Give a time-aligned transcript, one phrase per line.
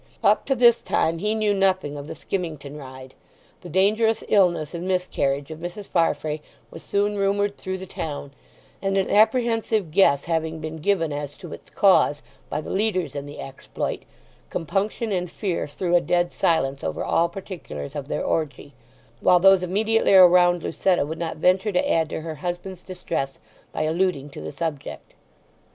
[0.23, 3.13] Up to this time he knew nothing of the skimmington ride.
[3.61, 5.85] The dangerous illness and miscarriage of Mrs.
[5.85, 8.33] Farfrae was soon rumoured through the town,
[8.81, 13.27] and an apprehensive guess having been given as to its cause by the leaders in
[13.27, 14.01] the exploit,
[14.49, 18.73] compunction and fear threw a dead silence over all particulars of their orgie;
[19.19, 23.33] while those immediately around Lucetta would not venture to add to her husband's distress
[23.71, 25.13] by alluding to the subject.